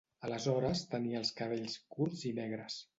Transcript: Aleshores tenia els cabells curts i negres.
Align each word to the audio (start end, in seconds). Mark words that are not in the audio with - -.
Aleshores 0.27 0.81
tenia 0.95 1.21
els 1.21 1.33
cabells 1.43 1.79
curts 1.99 2.29
i 2.33 2.37
negres. 2.45 2.85